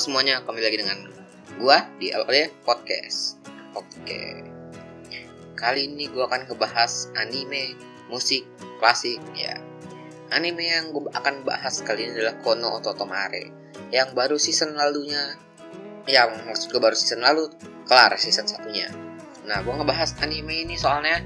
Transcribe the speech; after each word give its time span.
semuanya, 0.00 0.40
kembali 0.48 0.64
lagi 0.64 0.80
dengan 0.80 0.98
gua 1.60 1.84
di 2.00 2.08
LOD 2.08 2.64
Podcast. 2.64 3.36
Oke. 3.76 4.48
Kali 5.52 5.92
ini 5.92 6.08
gua 6.08 6.24
akan 6.24 6.48
ngebahas 6.48 7.12
anime, 7.20 7.76
musik, 8.08 8.48
klasik, 8.80 9.20
ya. 9.36 9.60
Anime 10.32 10.64
yang 10.64 10.96
gua 10.96 11.12
akan 11.12 11.44
bahas 11.44 11.84
kali 11.84 12.08
ini 12.08 12.16
adalah 12.16 12.40
Kono 12.40 12.80
Ototomare 12.80 13.52
yang 13.92 14.16
baru 14.16 14.40
season 14.40 14.72
lalunya 14.72 15.36
yang 16.08 16.32
maksud 16.48 16.72
baru 16.80 16.96
season 16.96 17.20
lalu 17.20 17.52
kelar 17.84 18.16
season 18.16 18.48
satunya. 18.48 18.88
Nah, 19.44 19.60
gua 19.60 19.84
ngebahas 19.84 20.16
anime 20.24 20.64
ini 20.64 20.80
soalnya 20.80 21.20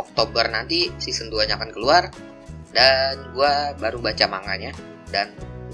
Oktober 0.00 0.48
nanti 0.48 0.88
season 0.96 1.28
2 1.28 1.44
nya 1.44 1.60
akan 1.60 1.76
keluar 1.76 2.08
dan 2.72 3.36
gua 3.36 3.76
baru 3.76 4.00
baca 4.00 4.24
manganya 4.32 4.72
dan 5.12 5.28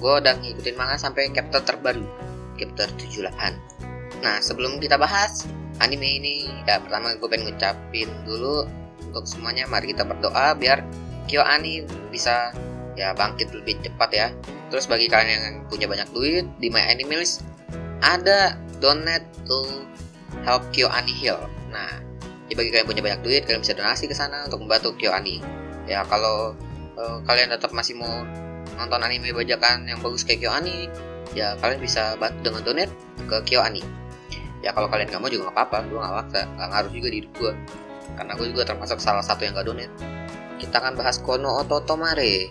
gue 0.04 0.12
udah 0.20 0.36
ngikutin 0.36 0.76
manga 0.76 0.98
sampai 0.98 1.30
chapter 1.32 1.62
terbaru 1.62 2.04
chapter 2.56 2.88
78 2.96 4.22
nah 4.22 4.40
sebelum 4.40 4.80
kita 4.80 4.96
bahas 4.96 5.44
anime 5.82 6.22
ini 6.22 6.48
ya 6.64 6.78
pertama 6.78 7.14
gue 7.18 7.28
pengen 7.28 7.50
ngucapin 7.50 8.08
dulu 8.24 8.64
untuk 9.14 9.30
semuanya 9.30 9.66
mari 9.70 9.94
kita 9.94 10.02
berdoa 10.02 10.58
biar 10.58 10.82
KyoAni 11.30 11.86
bisa 12.12 12.52
ya 12.94 13.14
bangkit 13.14 13.50
lebih 13.54 13.80
cepat 13.82 14.10
ya. 14.10 14.28
Terus 14.70 14.90
bagi 14.90 15.06
kalian 15.06 15.30
yang 15.30 15.56
punya 15.70 15.86
banyak 15.86 16.08
duit 16.10 16.46
di 16.58 16.68
My 16.70 16.82
Anime 16.90 17.22
List 17.22 17.46
ada 18.02 18.58
donate 18.82 19.24
to 19.46 19.86
help 20.42 20.66
KyoAni 20.74 21.14
heal. 21.14 21.38
Nah 21.70 22.02
jadi 22.50 22.54
bagi 22.58 22.70
kalian 22.74 22.86
punya 22.90 23.02
banyak 23.02 23.20
duit 23.22 23.42
kalian 23.46 23.62
bisa 23.62 23.78
donasi 23.78 24.04
ke 24.10 24.14
sana 24.14 24.50
untuk 24.50 24.62
membantu 24.62 24.94
KyoAni. 24.98 25.40
Ya 25.86 26.02
kalau 26.06 26.58
uh, 26.98 27.18
kalian 27.24 27.54
tetap 27.54 27.70
masih 27.70 27.96
mau 27.98 28.24
nonton 28.74 29.00
anime 29.06 29.30
bajakan 29.30 29.86
yang 29.86 30.02
bagus 30.02 30.26
kayak 30.26 30.42
KyoAni 30.42 30.90
ya 31.32 31.56
kalian 31.64 31.80
bisa 31.80 32.20
bantu 32.20 32.52
dengan 32.52 32.62
donate 32.62 32.92
ke 33.24 33.36
KyoAni 33.48 33.82
ya 34.60 34.72
kalau 34.76 34.88
kalian 34.88 35.08
nggak 35.08 35.20
mau 35.20 35.28
juga 35.32 35.48
nggak 35.48 35.56
apa-apa. 35.56 35.78
Gue 35.88 35.98
nggak 36.00 36.14
maksa. 36.24 36.40
Nggak 36.56 36.68
ngaruh 36.72 36.90
juga 36.92 37.08
di 37.08 37.16
hidup 37.24 37.32
gue 37.36 37.52
karena 38.14 38.32
gue 38.36 38.46
juga 38.52 38.62
termasuk 38.68 38.98
salah 39.02 39.24
satu 39.26 39.42
yang 39.42 39.58
gak 39.58 39.66
donate 39.66 39.94
kita 40.58 40.78
akan 40.78 40.94
bahas 40.94 41.18
Kono 41.18 41.60
Ototomare 41.60 42.48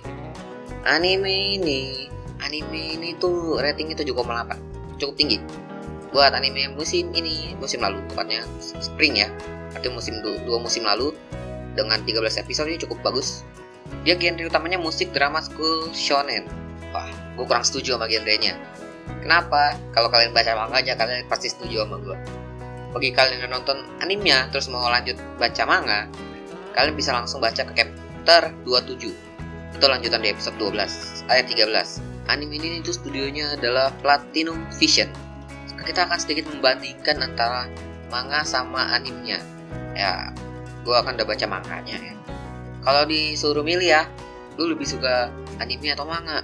anime 0.84 1.60
ini. 1.60 2.12
Anime 2.44 3.00
ini 3.00 3.16
tuh 3.16 3.56
ratingnya 3.64 3.96
7,8 3.96 5.00
cukup 5.00 5.16
tinggi. 5.16 5.40
Buat 6.12 6.36
anime 6.36 6.76
musim 6.76 7.10
ini 7.16 7.56
musim 7.58 7.80
lalu 7.80 8.04
tepatnya 8.12 8.44
spring 8.60 9.18
ya. 9.18 9.32
Artinya 9.74 9.98
musim 9.98 10.20
dua 10.22 10.60
musim 10.60 10.84
lalu 10.84 11.16
dengan 11.74 12.04
13 12.04 12.44
episode 12.44 12.68
ini 12.70 12.78
cukup 12.84 13.00
bagus. 13.02 13.48
Dia 14.04 14.20
genre 14.20 14.46
utamanya 14.46 14.78
musik 14.78 15.16
drama 15.16 15.40
school 15.40 15.90
shonen. 15.96 16.46
Wah 16.92 17.23
gue 17.36 17.46
kurang 17.46 17.66
setuju 17.66 17.98
sama 17.98 18.06
genrenya. 18.10 18.56
Kenapa? 19.20 19.76
Kalau 19.92 20.08
kalian 20.08 20.32
baca 20.32 20.52
manga 20.56 20.80
aja 20.80 20.96
kalian 20.96 21.28
pasti 21.28 21.52
setuju 21.52 21.84
sama 21.84 22.00
gue 22.00 22.18
bagi 22.94 23.10
kalian 23.10 23.50
yang 23.50 23.52
nonton 23.58 23.90
animenya 24.06 24.48
terus 24.54 24.70
mau 24.70 24.86
lanjut 24.86 25.18
baca 25.42 25.66
manga 25.66 26.06
kalian 26.78 26.94
bisa 26.94 27.10
langsung 27.10 27.42
baca 27.42 27.66
ke 27.66 27.74
chapter 27.74 28.54
27 28.70 29.10
itu 29.74 29.86
lanjutan 29.90 30.22
di 30.22 30.30
episode 30.30 30.56
12 30.62 31.26
ayat 31.34 31.50
13 31.50 32.30
anime 32.30 32.62
ini 32.62 32.80
itu 32.80 32.96
studionya 32.96 33.60
adalah 33.60 33.92
Platinum 34.00 34.64
Vision. 34.80 35.12
Kita 35.84 36.08
akan 36.08 36.16
sedikit 36.16 36.48
membandingkan 36.48 37.20
antara 37.20 37.68
manga 38.08 38.48
sama 38.48 38.96
animenya. 38.96 39.44
Ya 39.92 40.32
gue 40.88 40.96
akan 40.96 41.20
udah 41.20 41.28
baca 41.28 41.44
manganya 41.44 42.00
ya. 42.00 42.16
Kalau 42.84 43.04
disuruh 43.04 43.64
milih 43.68 43.84
ya, 43.84 44.08
lu 44.56 44.72
lebih 44.72 44.88
suka 44.88 45.28
anime 45.60 45.92
atau 45.92 46.08
manga? 46.08 46.40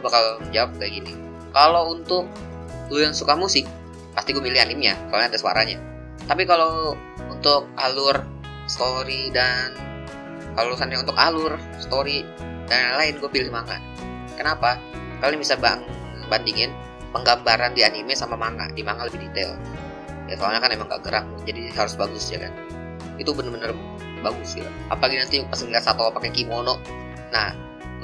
Gue 0.00 0.08
bakal 0.08 0.24
jawab 0.48 0.72
kayak 0.80 0.92
gini. 0.96 1.12
Kalau 1.52 1.92
untuk 1.92 2.24
lu 2.88 3.04
yang 3.04 3.12
suka 3.12 3.36
musik, 3.36 3.68
pasti 4.16 4.32
gue 4.32 4.40
milih 4.40 4.56
anime 4.56 4.88
ya, 4.88 4.96
kalau 5.12 5.20
ada 5.20 5.36
suaranya. 5.36 5.76
Tapi 6.24 6.48
kalau 6.48 6.96
untuk 7.28 7.68
alur 7.76 8.24
story 8.64 9.28
dan 9.28 9.76
kalau 10.56 10.72
misalnya 10.72 11.04
untuk 11.04 11.16
alur 11.20 11.60
story 11.76 12.24
dan 12.64 12.96
lain-lain 12.96 13.20
gue 13.20 13.30
pilih 13.30 13.52
manga. 13.52 13.76
Kenapa? 14.40 14.80
Kalian 15.20 15.36
bisa 15.36 15.60
bang 15.60 15.84
bandingin 16.32 16.72
penggambaran 17.12 17.76
di 17.76 17.84
anime 17.84 18.16
sama 18.16 18.40
manga. 18.40 18.72
Di 18.72 18.80
manga 18.80 19.04
lebih 19.04 19.28
detail. 19.28 19.52
Ya 20.30 20.40
soalnya 20.40 20.64
kan 20.64 20.72
emang 20.72 20.88
gak 20.88 21.04
gerak, 21.04 21.26
jadi 21.44 21.74
harus 21.76 21.98
bagus 21.98 22.30
ya 22.32 22.40
kan. 22.40 22.54
Itu 23.20 23.36
bener-bener 23.36 23.76
bagus 24.22 24.56
ya 24.56 24.68
apalagi 24.92 25.16
nanti 25.18 25.36
pas 25.48 25.60
ngeliat 25.60 25.84
satu 25.84 26.12
pakai 26.12 26.30
kimono 26.30 26.76
nah 27.32 27.56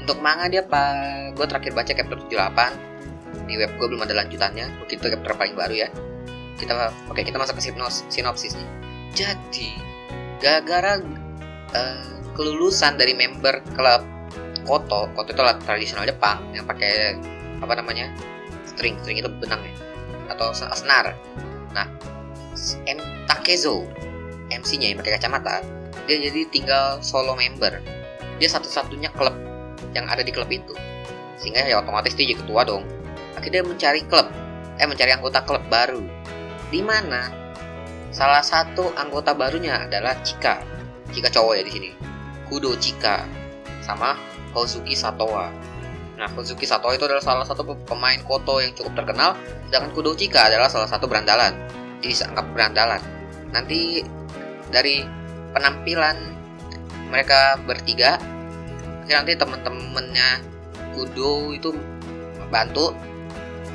untuk 0.07 0.23
manga 0.23 0.47
dia 0.47 0.63
pak. 0.63 1.35
Gue 1.35 1.51
terakhir 1.51 1.75
baca 1.75 1.91
chapter 1.91 2.15
78 2.31 3.51
di 3.51 3.59
web 3.59 3.75
gue 3.75 3.87
belum 3.91 4.07
ada 4.07 4.15
lanjutannya. 4.23 4.71
Mungkin 4.79 5.03
itu 5.03 5.07
chapter 5.11 5.35
paling 5.35 5.59
baru 5.59 5.75
ya. 5.75 5.89
Kita 6.55 6.95
oke 7.11 7.27
kita 7.27 7.35
masuk 7.35 7.59
ke 7.59 7.63
sinopsis 7.67 8.07
sinopsisnya. 8.07 8.63
Jadi 9.11 9.75
gara-gara 10.39 11.03
uh, 11.75 12.15
kelulusan 12.39 12.95
dari 12.95 13.19
member 13.19 13.59
klub 13.75 14.07
Koto 14.63 15.11
Koto 15.19 15.35
itu 15.35 15.43
alat 15.43 15.59
tradisional 15.67 16.07
Jepang 16.07 16.39
yang 16.55 16.63
pakai 16.71 17.19
apa 17.59 17.75
namanya 17.75 18.07
string. 18.63 18.95
String 19.03 19.19
itu 19.19 19.27
benang 19.43 19.59
ya. 19.59 19.75
Atau 20.31 20.55
senar. 20.55 21.19
Nah 21.75 21.91
M 22.87 22.99
Takezo 23.27 23.83
MC-nya 24.55 24.95
yang 24.95 25.03
pakai 25.03 25.19
kacamata 25.19 25.67
dia 26.07 26.31
jadi 26.31 26.47
tinggal 26.47 27.03
solo 27.03 27.35
member. 27.35 27.83
Dia 28.39 28.47
satu-satunya 28.47 29.11
klub 29.11 29.35
yang 29.93 30.07
ada 30.09 30.23
di 30.23 30.33
klub 30.33 30.49
itu. 30.49 30.75
Sehingga 31.41 31.65
ya 31.67 31.81
otomatis 31.81 32.17
dia 32.17 32.29
jadi 32.29 32.41
ketua 32.43 32.65
dong. 32.65 32.85
Akhirnya 33.37 33.63
mencari 33.63 34.01
klub. 34.07 34.29
Eh 34.77 34.87
mencari 34.89 35.13
anggota 35.13 35.45
klub 35.45 35.63
baru. 35.69 36.03
Di 36.73 36.81
mana 36.83 37.31
salah 38.11 38.43
satu 38.43 38.93
anggota 38.97 39.37
barunya 39.37 39.87
adalah 39.87 40.17
Chika 40.25 40.77
Chika 41.13 41.29
cowok 41.31 41.55
ya 41.61 41.63
di 41.63 41.73
sini. 41.73 41.91
Kudo 42.49 42.75
Chika 42.79 43.27
sama 43.83 44.19
Kozuki 44.55 44.95
Satowa 44.95 45.53
Nah, 46.17 46.33
Kozuki 46.33 46.65
Satowa 46.65 46.97
itu 46.97 47.05
adalah 47.05 47.21
salah 47.21 47.45
satu 47.45 47.77
pemain 47.85 48.17
koto 48.25 48.57
yang 48.57 48.73
cukup 48.73 49.05
terkenal, 49.05 49.37
sedangkan 49.69 49.93
Kudo 49.93 50.17
Chika 50.17 50.49
adalah 50.49 50.73
salah 50.73 50.89
satu 50.89 51.05
berandalan. 51.05 51.53
Jadi 52.01 52.15
sangat 52.17 52.45
berandalan. 52.57 53.01
Nanti 53.53 54.01
dari 54.73 55.05
penampilan 55.53 56.17
mereka 57.13 57.61
bertiga 57.69 58.17
nanti 59.15 59.39
teman-temannya 59.39 60.57
Kudo 60.97 61.53
itu 61.53 61.71
bantu 62.49 62.97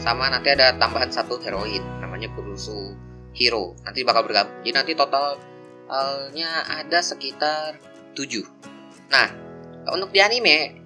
sama 0.02 0.28
nanti 0.34 0.50
ada 0.50 0.74
tambahan 0.76 1.14
satu 1.14 1.38
heroin 1.46 1.86
namanya 2.02 2.28
Kurusu 2.34 2.98
Hero. 3.38 3.78
Nanti 3.86 4.02
bakal 4.02 4.26
bergabung. 4.26 4.66
Jadi 4.66 4.72
nanti 4.74 4.92
totalnya 4.98 6.66
ada 6.68 7.00
sekitar 7.00 7.78
7 8.18 8.44
nah 9.12 9.28
untuk 9.92 10.10
di 10.16 10.20
anime 10.24 10.82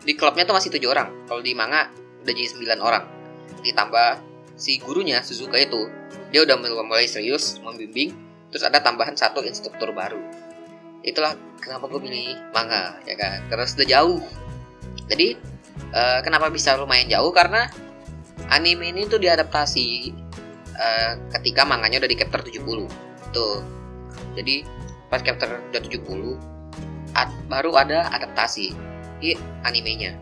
di 0.00 0.12
klubnya 0.16 0.44
tuh 0.44 0.56
masih 0.58 0.74
tujuh 0.74 0.90
orang. 0.90 1.28
Kalau 1.30 1.40
di 1.40 1.54
manga 1.54 1.88
udah 2.26 2.32
jadi 2.34 2.48
9 2.52 2.82
orang. 2.82 3.04
Ditambah 3.62 4.08
si 4.60 4.76
gurunya 4.76 5.24
Suzuka 5.24 5.56
itu 5.56 5.88
dia 6.28 6.44
udah 6.44 6.60
mulai 6.60 7.08
serius 7.08 7.56
membimbing 7.64 8.12
terus 8.52 8.66
ada 8.66 8.82
tambahan 8.82 9.16
satu 9.16 9.40
instruktur 9.40 9.94
baru 9.94 10.20
itulah 11.00 11.36
kenapa 11.60 11.88
gue 11.88 12.00
pilih 12.00 12.36
manga 12.52 12.96
ya 13.04 13.14
kan? 13.16 13.44
Karena 13.48 13.66
sudah 13.68 13.86
jauh. 13.86 14.20
Jadi 15.08 15.36
uh, 15.92 16.18
kenapa 16.24 16.48
bisa 16.52 16.76
lumayan 16.76 17.08
jauh? 17.08 17.30
Karena 17.32 17.68
anime 18.48 18.90
ini 18.90 19.06
tuh 19.06 19.20
diadaptasi 19.20 19.86
uh, 20.74 21.12
ketika 21.38 21.62
manganya 21.68 22.00
udah 22.02 22.10
di 22.10 22.18
chapter 22.18 22.40
70 22.40 22.88
tuh 23.30 23.62
jadi 24.34 24.66
pas 25.10 25.20
chapter 25.22 25.58
udah 25.70 25.82
70 25.82 26.38
ad, 27.18 27.30
baru 27.50 27.74
ada 27.74 28.06
adaptasi 28.14 28.72
di 29.18 29.34
animenya. 29.66 30.16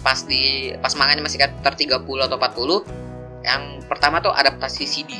Pas 0.00 0.24
di 0.24 0.72
pas 0.80 0.92
manganya 0.96 1.24
masih 1.24 1.40
chapter 1.40 1.72
30 1.76 2.02
atau 2.02 2.36
40 2.36 3.10
yang 3.40 3.80
pertama 3.88 4.20
tuh 4.20 4.32
adaptasi 4.36 4.84
CD 4.84 5.16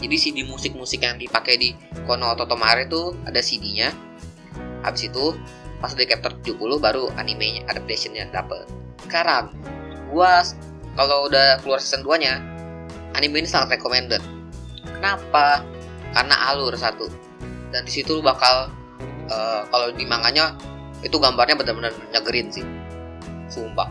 jadi 0.00 0.16
CD 0.16 0.38
musik-musik 0.48 1.04
yang 1.04 1.20
dipakai 1.20 1.60
di 1.60 1.76
Kono 2.08 2.32
Ototomare 2.32 2.88
itu 2.88 3.12
ada 3.28 3.38
CD-nya 3.44 3.92
habis 4.80 5.12
itu 5.12 5.36
pas 5.80 5.92
di 5.92 6.08
chapter 6.08 6.32
70 6.40 6.56
baru 6.80 7.12
animenya 7.20 7.68
adaptationnya 7.68 8.32
dapet. 8.32 8.64
Sekarang 9.04 9.52
gua 10.08 10.40
kalau 10.96 11.28
udah 11.28 11.60
keluar 11.60 11.80
season 11.80 12.04
2 12.04 12.16
nya 12.20 12.40
anime 13.16 13.44
ini 13.44 13.48
sangat 13.48 13.80
recommended. 13.80 14.24
Kenapa? 14.84 15.64
Karena 16.16 16.36
alur 16.52 16.72
satu. 16.76 17.08
Dan 17.70 17.84
di 17.84 17.92
situ 17.92 18.24
bakal 18.24 18.72
uh, 19.28 19.62
kalau 19.68 19.92
di 19.92 20.04
manganya 20.08 20.56
itu 21.00 21.16
gambarnya 21.16 21.56
benar-benar 21.56 21.92
nyegerin 22.12 22.48
sih. 22.48 22.64
Sumpah. 23.52 23.88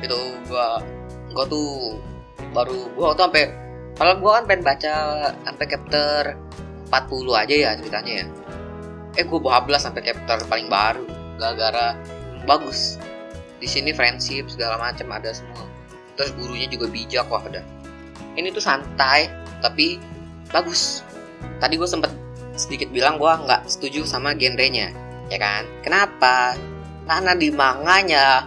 Itu 0.00 0.16
gua 0.48 0.80
gua 1.32 1.44
tuh 1.48 2.00
baru 2.52 2.92
gua 2.96 3.12
tuh 3.12 3.28
sampai 3.28 3.59
kalau 3.96 4.14
gue 4.18 4.30
kan 4.30 4.44
pengen 4.46 4.64
baca 4.64 4.92
sampai 5.46 5.66
chapter 5.66 6.36
40 6.90 7.42
aja 7.42 7.54
ya 7.54 7.70
ceritanya 7.78 8.12
ya. 8.24 8.26
Eh 9.18 9.24
gue 9.26 9.40
bablas 9.42 9.86
sampai 9.86 10.02
chapter 10.06 10.42
paling 10.46 10.66
baru 10.66 11.06
gara-gara 11.38 11.94
bagus. 12.44 12.98
Di 13.60 13.68
sini 13.68 13.92
friendship 13.92 14.48
segala 14.48 14.80
macam 14.80 15.10
ada 15.12 15.30
semua. 15.34 15.64
Terus 16.16 16.32
gurunya 16.36 16.66
juga 16.66 16.88
bijak 16.88 17.28
wah 17.28 17.44
udah. 17.44 17.62
Ini 18.36 18.50
tuh 18.54 18.62
santai 18.62 19.28
tapi 19.60 20.00
bagus. 20.50 21.04
Tadi 21.60 21.76
gue 21.76 21.88
sempet 21.88 22.12
sedikit 22.56 22.92
bilang 22.92 23.16
gue 23.16 23.30
nggak 23.30 23.68
setuju 23.68 24.04
sama 24.04 24.36
genrenya 24.36 24.92
ya 25.30 25.38
kan? 25.38 25.62
Kenapa? 25.86 26.58
Karena 27.06 27.32
di 27.38 27.48
manganya 27.54 28.44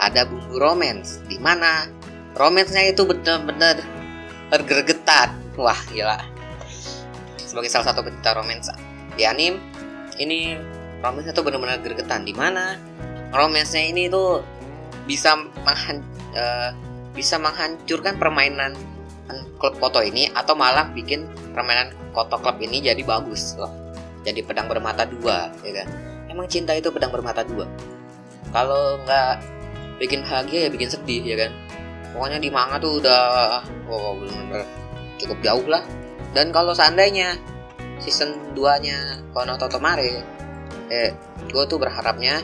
ada 0.00 0.26
bumbu 0.26 0.58
romance. 0.58 1.20
Di 1.28 1.38
mana? 1.38 1.86
Romansnya 2.34 2.90
itu 2.90 3.06
bener-bener 3.06 3.78
tergergetan 4.52 5.36
wah 5.56 5.78
gila 5.92 6.18
sebagai 7.38 7.70
salah 7.70 7.92
satu 7.92 8.02
pecinta 8.02 8.34
romance 8.34 8.72
di 9.14 9.22
anim 9.24 9.60
ini 10.18 10.58
romance 11.00 11.30
itu 11.30 11.40
benar-benar 11.44 11.78
gergetan 11.84 12.26
di 12.26 12.34
mana 12.34 12.76
romance-nya 13.34 13.90
ini 13.90 14.10
tuh 14.10 14.42
bisa 15.04 15.36
menghan 15.36 16.00
uh, 16.34 16.70
bisa 17.14 17.38
menghancurkan 17.38 18.18
permainan 18.18 18.74
klub 19.64 19.80
foto 19.80 20.04
ini 20.04 20.28
atau 20.36 20.52
malah 20.52 20.92
bikin 20.92 21.24
permainan 21.56 21.94
foto 22.12 22.36
klub 22.36 22.60
ini 22.60 22.84
jadi 22.84 23.00
bagus 23.00 23.56
loh. 23.56 23.72
Jadi 24.24 24.44
pedang 24.44 24.68
bermata 24.68 25.08
dua, 25.08 25.52
ya 25.64 25.84
kan? 25.84 25.88
Emang 26.28 26.48
cinta 26.48 26.72
itu 26.76 26.88
pedang 26.92 27.12
bermata 27.12 27.44
dua. 27.44 27.68
Kalau 28.52 29.00
nggak 29.04 29.40
bikin 30.00 30.24
bahagia 30.24 30.68
ya 30.68 30.70
bikin 30.72 30.88
sedih, 30.92 31.22
ya 31.24 31.36
kan? 31.48 31.52
Pokoknya 32.14 32.38
di 32.38 32.46
manga 32.46 32.78
tuh 32.78 33.02
udah 33.02 33.22
wow 33.90 34.14
bener-bener 34.14 34.62
cukup 35.18 35.38
jauh 35.42 35.66
lah. 35.66 35.82
Dan 36.30 36.54
kalau 36.54 36.70
seandainya 36.70 37.34
season 37.98 38.54
2-nya 38.54 39.18
Kono 39.34 39.58
Totomare 39.58 40.22
eh 40.92 41.10
gue 41.50 41.64
tuh 41.66 41.78
berharapnya 41.80 42.38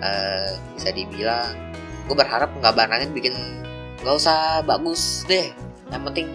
uh, 0.00 0.50
bisa 0.72 0.92
dibilang 0.96 1.52
gue 2.06 2.16
berharap 2.16 2.54
nggak 2.56 2.72
barangan 2.72 3.12
bikin 3.12 3.36
nggak 4.00 4.16
usah 4.16 4.64
bagus 4.64 5.28
deh. 5.28 5.52
Yang 5.92 6.02
penting 6.12 6.26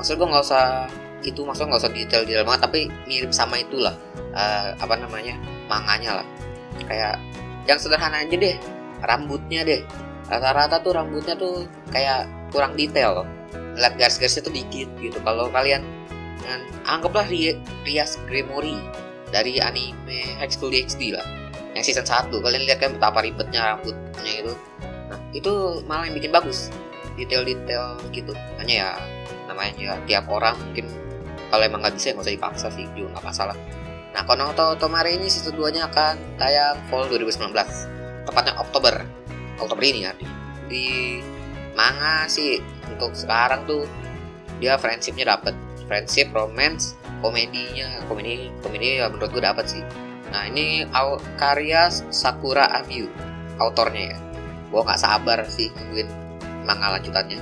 maksud 0.00 0.16
gue 0.16 0.24
nggak 0.24 0.44
usah 0.44 0.88
itu 1.20 1.44
maksudnya 1.44 1.76
nggak 1.76 1.82
usah 1.84 1.92
detail 1.92 2.22
detail 2.24 2.48
banget 2.48 2.60
tapi 2.64 2.80
mirip 3.04 3.32
sama 3.36 3.60
itulah 3.60 3.92
uh, 4.32 4.72
apa 4.80 4.94
namanya 4.96 5.36
manganya 5.68 6.24
lah. 6.24 6.26
Kayak 6.80 7.20
yang 7.68 7.76
sederhana 7.76 8.24
aja 8.24 8.36
deh 8.40 8.56
rambutnya 9.04 9.60
deh 9.68 9.80
rata-rata 10.30 10.78
tuh 10.78 10.94
rambutnya 10.94 11.34
tuh 11.34 11.66
kayak 11.90 12.30
kurang 12.54 12.78
detail. 12.78 13.26
Lihat 13.74 13.98
garis-garisnya 13.98 14.46
tuh 14.46 14.54
dikit 14.54 14.88
gitu. 15.02 15.18
Kalau 15.26 15.50
kalian 15.50 15.82
kan, 16.46 16.60
anggaplah 16.86 17.26
Rias 17.84 18.16
Gremory 18.30 18.78
dari 19.34 19.58
anime 19.58 20.38
High 20.38 20.54
School 20.54 20.70
DxD 20.70 21.18
lah. 21.18 21.26
Yang 21.74 21.94
season 21.94 22.06
1 22.06 22.30
kalian 22.34 22.62
lihat 22.66 22.82
kan 22.82 22.94
betapa 22.94 23.22
ribetnya 23.22 23.74
rambutnya 23.74 24.32
itu. 24.42 24.54
Nah 25.10 25.18
itu 25.34 25.52
malah 25.86 26.06
yang 26.06 26.16
bikin 26.18 26.30
bagus. 26.34 26.70
Detail-detail 27.18 27.98
gitu. 28.14 28.34
Hanya 28.58 28.74
ya 28.74 28.90
namanya 29.50 29.74
ya 29.78 29.92
tiap 30.06 30.30
orang 30.30 30.54
mungkin 30.58 30.86
kalau 31.50 31.62
emang 31.66 31.82
nggak 31.82 31.94
bisa 31.98 32.14
nggak 32.14 32.26
usah 32.26 32.34
dipaksa 32.34 32.66
sih. 32.74 32.86
Juga 32.94 33.18
nggak 33.18 33.26
masalah. 33.26 33.56
Nah 34.10 34.26
Konoto 34.26 34.74
Tomare 34.74 35.14
ini 35.14 35.30
season 35.30 35.54
2 35.54 35.78
nya 35.78 35.86
akan 35.86 36.18
tayang 36.34 36.78
fall 36.90 37.06
2019 37.06 37.54
tepatnya 38.26 38.58
Oktober 38.58 39.19
Oktober 39.60 39.84
ini 39.84 40.08
ya 40.08 40.12
di 40.66 41.20
manga 41.76 42.24
sih 42.26 42.58
untuk 42.88 43.12
sekarang 43.12 43.68
tuh 43.68 43.84
dia 44.60 44.76
friendshipnya 44.76 45.36
dapet. 45.36 45.54
Friendship 45.90 46.30
romance 46.30 46.94
komedinya. 47.20 48.00
Komedi 48.06 48.48
komedi 48.62 49.02
ya 49.02 49.10
menurut 49.10 49.30
gue 49.34 49.42
dapet 49.42 49.66
sih. 49.66 49.82
Nah 50.30 50.46
ini 50.46 50.86
karya 51.36 51.90
Sakura 51.90 52.70
Amiu 52.80 53.10
autornya 53.58 54.14
ya. 54.14 54.18
Gue 54.70 54.80
nggak 54.86 55.00
sabar 55.00 55.42
sih 55.50 55.68
nungguin 55.74 56.08
manga 56.62 56.94
lanjutannya. 56.94 57.40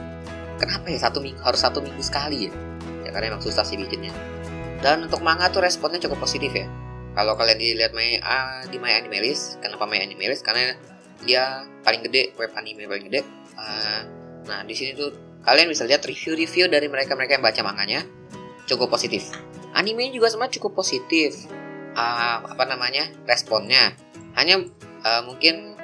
Kenapa 0.59 0.91
ya? 0.91 0.99
Satu 0.99 1.23
minggu 1.23 1.39
harus 1.45 1.61
satu 1.61 1.79
minggu 1.85 2.01
sekali 2.01 2.49
ya? 2.49 2.53
Ya 3.05 3.11
karena 3.13 3.37
emang 3.37 3.45
susah 3.45 3.63
sih 3.63 3.77
bikinnya. 3.77 4.11
Dan 4.81 5.07
untuk 5.07 5.21
manga 5.21 5.51
tuh 5.53 5.61
responnya 5.61 6.01
cukup 6.01 6.25
positif 6.25 6.51
ya. 6.55 6.67
Kalau 7.19 7.35
kalian 7.35 7.59
dilihat 7.59 7.93
My, 7.99 8.23
uh, 8.23 8.63
di 8.71 8.79
My 8.79 8.95
Animalist 8.95 9.59
kenapa 9.59 9.85
My 9.91 9.99
Animalist? 9.99 10.47
Karena 10.47 10.79
dia 11.25 11.67
paling 11.83 12.05
gede 12.07 12.35
web 12.39 12.53
anime 12.55 12.87
paling 12.87 13.07
gede. 13.11 13.21
Uh, 13.59 14.01
nah 14.47 14.63
di 14.63 14.75
sini 14.75 14.95
tuh 14.95 15.41
kalian 15.43 15.71
bisa 15.71 15.89
lihat 15.89 16.05
review-review 16.05 16.71
dari 16.71 16.87
mereka-mereka 16.87 17.39
yang 17.39 17.45
baca 17.45 17.61
manganya 17.65 18.01
cukup 18.69 18.93
positif. 18.93 19.33
Anime 19.73 20.13
juga 20.13 20.29
sama 20.29 20.47
cukup 20.53 20.79
positif. 20.79 21.49
Uh, 21.99 22.47
apa 22.47 22.65
namanya 22.69 23.11
responnya. 23.27 23.91
Hanya 24.39 24.63
uh, 25.03 25.23
mungkin 25.27 25.75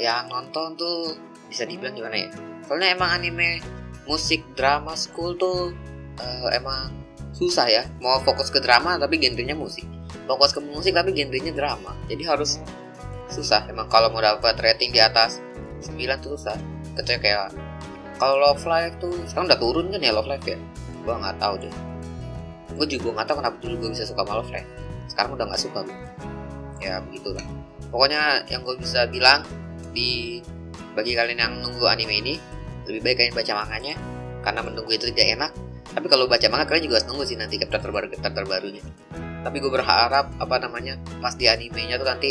yang 0.00 0.26
nonton 0.26 0.74
tuh 0.74 1.14
bisa 1.46 1.68
dibilang 1.68 1.94
gimana 1.94 2.26
ya? 2.26 2.28
Soalnya 2.66 2.96
emang 2.96 3.10
anime 3.14 3.62
musik 4.08 4.42
drama 4.58 4.98
school 4.98 5.38
tuh 5.38 5.70
uh, 6.18 6.48
emang 6.50 6.90
susah 7.30 7.70
ya. 7.70 7.82
Mau 8.02 8.18
fokus 8.26 8.50
ke 8.50 8.58
drama 8.58 8.98
tapi 8.98 9.22
genrenya 9.22 9.54
musik. 9.54 9.86
Fokus 10.26 10.50
ke 10.50 10.60
musik 10.62 10.96
tapi 10.96 11.14
genrenya 11.14 11.54
drama. 11.54 11.94
Jadi 12.10 12.22
harus 12.26 12.58
susah. 13.32 13.66
Emang 13.70 13.86
kalau 13.86 14.10
mau 14.10 14.22
dapat 14.22 14.58
rating 14.58 14.90
di 14.94 15.00
atas 15.00 15.42
9 15.82 15.96
tuh 16.20 16.36
susah. 16.36 16.58
Kecuali 16.94 17.18
kayak 17.22 17.54
kalau 18.20 18.36
Love 18.36 18.66
Life 18.68 18.94
tuh 19.00 19.14
sekarang 19.24 19.48
udah 19.48 19.60
turun 19.60 19.86
kan 19.88 20.00
ya 20.02 20.12
Love 20.12 20.28
Life 20.28 20.44
ya? 20.44 20.58
Gua 21.06 21.16
nggak 21.16 21.36
tahu 21.40 21.54
deh. 21.64 21.74
Gue 22.76 22.86
juga 22.86 23.08
nggak 23.16 23.26
tahu 23.28 23.36
kenapa 23.40 23.56
dulu 23.60 23.74
gue 23.86 23.90
bisa 23.96 24.04
suka 24.04 24.22
sama 24.22 24.42
Love 24.42 24.52
Life. 24.52 24.70
Sekarang 25.10 25.30
udah 25.34 25.46
nggak 25.48 25.62
suka 25.62 25.80
gue 25.86 25.98
ya 26.80 26.98
begitulah. 27.04 27.44
Pokoknya 27.92 28.42
yang 28.48 28.64
gue 28.64 28.74
bisa 28.80 29.04
bilang 29.06 29.44
di 29.92 30.40
bagi 30.96 31.14
kalian 31.14 31.38
yang 31.38 31.52
nunggu 31.62 31.86
anime 31.86 32.18
ini 32.18 32.34
lebih 32.88 33.00
baik 33.04 33.16
kalian 33.20 33.34
baca 33.36 33.52
manganya 33.62 33.94
karena 34.42 34.60
menunggu 34.64 34.90
itu 34.96 35.06
tidak 35.12 35.28
enak. 35.38 35.50
Tapi 35.90 36.06
kalau 36.06 36.24
baca 36.30 36.46
manga 36.48 36.66
kalian 36.66 36.84
juga 36.88 36.94
harus 36.98 37.08
nunggu 37.10 37.24
sih 37.26 37.36
nanti 37.36 37.58
chapter 37.60 37.78
terbaru 37.82 38.06
chapter 38.10 38.32
terbarunya. 38.32 38.82
Tapi 39.40 39.56
gue 39.56 39.70
berharap 39.72 40.32
apa 40.38 40.56
namanya 40.60 40.96
pas 41.20 41.34
di 41.36 41.46
animenya 41.46 42.00
tuh 42.00 42.08
nanti 42.08 42.30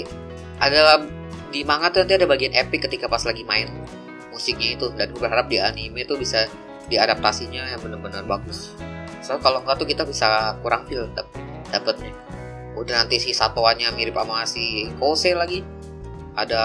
ada 0.59 0.99
di 1.49 1.65
manga 1.65 1.89
tuh 1.89 2.05
nanti 2.05 2.19
ada 2.19 2.27
bagian 2.29 2.53
epic 2.53 2.85
ketika 2.85 3.09
pas 3.09 3.23
lagi 3.25 3.41
main 3.47 3.71
musiknya 4.29 4.75
itu. 4.75 4.91
Dan 4.93 5.15
gue 5.15 5.19
berharap 5.19 5.47
di 5.47 5.57
anime 5.57 6.05
tuh 6.05 6.19
bisa 6.19 6.45
diadaptasinya 6.91 7.75
yang 7.75 7.81
benar-benar 7.81 8.27
bagus. 8.27 8.75
So 9.23 9.39
kalau 9.39 9.63
enggak 9.63 9.79
tuh 9.79 9.87
kita 9.87 10.03
bisa 10.05 10.55
kurang 10.63 10.85
feel 10.87 11.07
dapetnya. 11.71 12.13
Udah 12.79 13.03
nanti 13.03 13.19
si 13.19 13.35
satuannya 13.35 13.91
mirip 13.95 14.15
sama 14.15 14.43
si 14.47 14.87
Kose 14.99 15.35
lagi. 15.35 15.63
Ada 16.35 16.61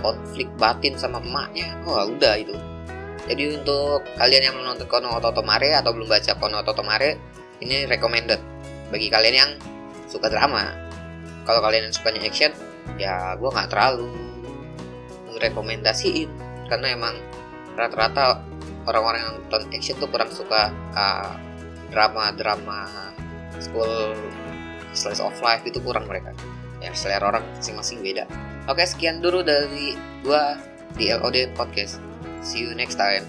konflik 0.00 0.48
batin 0.56 0.96
sama 0.96 1.20
emaknya. 1.20 1.76
Wah 1.84 2.08
udah 2.08 2.34
itu. 2.38 2.56
Jadi 3.28 3.60
untuk 3.60 4.08
kalian 4.16 4.52
yang 4.52 4.56
menonton 4.56 4.88
Kono 4.88 5.12
Ototomare 5.12 5.76
atau 5.76 5.92
belum 5.92 6.08
baca 6.08 6.32
Kono 6.40 6.64
Ototomare 6.64 7.20
ini 7.60 7.84
recommended. 7.84 8.40
Bagi 8.88 9.12
kalian 9.12 9.36
yang 9.36 9.50
suka 10.08 10.32
drama. 10.32 10.72
Kalau 11.44 11.60
kalian 11.60 11.88
yang 11.88 11.94
sukanya 11.94 12.24
action 12.24 12.52
ya 12.96 13.36
gue 13.36 13.50
nggak 13.50 13.68
terlalu 13.68 14.10
rekomendasiin 15.38 16.30
karena 16.66 16.96
emang 16.96 17.14
rata-rata 17.78 18.42
orang-orang 18.88 19.20
yang 19.22 19.34
nonton 19.38 19.62
action 19.70 19.96
tuh 20.00 20.10
kurang 20.10 20.32
suka 20.32 20.74
uh, 20.96 21.32
drama-drama 21.94 22.88
school 23.62 24.16
slice 24.96 25.22
of 25.22 25.36
life 25.44 25.62
itu 25.62 25.78
kurang 25.78 26.08
mereka. 26.10 26.34
Ya 26.78 26.90
selera 26.94 27.30
orang 27.30 27.44
masing-masing 27.58 28.02
beda. 28.02 28.24
Oke 28.66 28.82
sekian 28.86 29.22
dulu 29.22 29.42
dari 29.46 29.94
gua 30.26 30.58
di 30.98 31.10
LOD 31.10 31.54
podcast. 31.54 32.02
See 32.42 32.66
you 32.66 32.74
next 32.74 32.98
time 32.98 33.26